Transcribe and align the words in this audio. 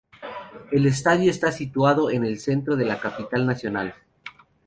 El 0.71 0.87
estadio 0.87 1.29
está 1.29 1.51
situado 1.51 2.09
en 2.09 2.25
el 2.25 2.39
centro 2.39 2.75
de 2.75 2.85
la 2.85 2.99
capital 2.99 3.45
nacional. 3.45 3.93